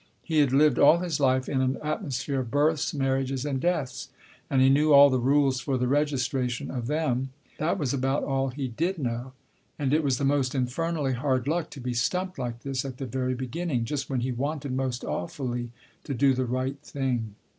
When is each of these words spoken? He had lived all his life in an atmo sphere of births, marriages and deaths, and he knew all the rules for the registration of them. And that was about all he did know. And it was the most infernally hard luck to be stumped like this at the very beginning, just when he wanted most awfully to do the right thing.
He 0.23 0.39
had 0.39 0.51
lived 0.51 0.79
all 0.79 0.97
his 0.97 1.19
life 1.19 1.47
in 1.47 1.61
an 1.61 1.75
atmo 1.75 2.11
sphere 2.11 2.39
of 2.39 2.49
births, 2.49 2.91
marriages 2.91 3.45
and 3.45 3.61
deaths, 3.61 4.09
and 4.49 4.59
he 4.59 4.67
knew 4.67 4.91
all 4.93 5.11
the 5.11 5.19
rules 5.19 5.59
for 5.59 5.77
the 5.77 5.87
registration 5.87 6.71
of 6.71 6.87
them. 6.87 7.11
And 7.19 7.29
that 7.59 7.77
was 7.77 7.93
about 7.93 8.23
all 8.23 8.47
he 8.49 8.67
did 8.67 8.97
know. 8.97 9.33
And 9.77 9.93
it 9.93 10.03
was 10.03 10.17
the 10.17 10.25
most 10.25 10.55
infernally 10.55 11.13
hard 11.13 11.47
luck 11.47 11.69
to 11.69 11.79
be 11.79 11.93
stumped 11.93 12.39
like 12.39 12.61
this 12.61 12.83
at 12.83 12.97
the 12.97 13.05
very 13.05 13.35
beginning, 13.35 13.85
just 13.85 14.09
when 14.09 14.21
he 14.21 14.31
wanted 14.31 14.71
most 14.71 15.05
awfully 15.05 15.69
to 16.05 16.15
do 16.15 16.33
the 16.33 16.45
right 16.45 16.79
thing. 16.79 17.35